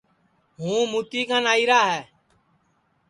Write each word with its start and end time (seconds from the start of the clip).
ہوں 0.59 0.81
مُتی 0.91 1.21
کن 1.29 1.43
آئیرا 1.53 1.81
ہے 1.91 2.01